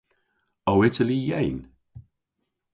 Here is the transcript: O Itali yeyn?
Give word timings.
O 0.71 0.75
Itali 0.87 1.17
yeyn? 1.27 1.59